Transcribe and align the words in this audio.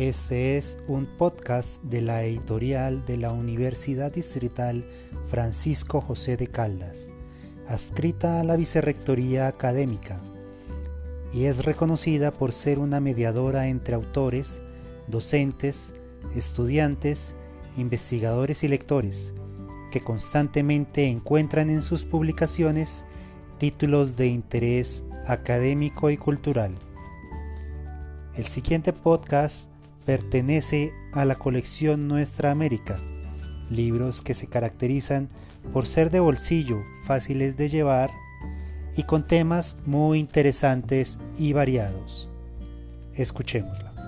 Este 0.00 0.56
es 0.56 0.78
un 0.88 1.04
podcast 1.04 1.82
de 1.82 2.00
la 2.00 2.22
editorial 2.22 3.04
de 3.04 3.18
la 3.18 3.32
Universidad 3.32 4.10
Distrital 4.10 4.82
Francisco 5.28 6.00
José 6.00 6.38
de 6.38 6.46
Caldas, 6.46 7.08
adscrita 7.68 8.40
a 8.40 8.44
la 8.44 8.56
Vicerrectoría 8.56 9.46
Académica, 9.46 10.18
y 11.34 11.44
es 11.44 11.66
reconocida 11.66 12.30
por 12.30 12.52
ser 12.52 12.78
una 12.78 12.98
mediadora 12.98 13.68
entre 13.68 13.94
autores, 13.94 14.62
docentes, 15.06 15.92
estudiantes, 16.34 17.34
investigadores 17.76 18.64
y 18.64 18.68
lectores, 18.68 19.34
que 19.92 20.00
constantemente 20.00 21.08
encuentran 21.08 21.68
en 21.68 21.82
sus 21.82 22.06
publicaciones 22.06 23.04
títulos 23.58 24.16
de 24.16 24.28
interés 24.28 25.04
académico 25.26 26.08
y 26.08 26.16
cultural. 26.16 26.72
El 28.34 28.46
siguiente 28.46 28.94
podcast 28.94 29.68
pertenece 30.04 30.92
a 31.12 31.24
la 31.24 31.34
colección 31.34 32.08
Nuestra 32.08 32.50
América, 32.50 32.96
libros 33.70 34.22
que 34.22 34.34
se 34.34 34.46
caracterizan 34.46 35.28
por 35.72 35.86
ser 35.86 36.10
de 36.10 36.20
bolsillo, 36.20 36.78
fáciles 37.04 37.56
de 37.56 37.68
llevar 37.68 38.10
y 38.96 39.04
con 39.04 39.26
temas 39.26 39.76
muy 39.86 40.18
interesantes 40.18 41.18
y 41.38 41.52
variados. 41.52 42.28
Escuchémosla. 43.14 43.99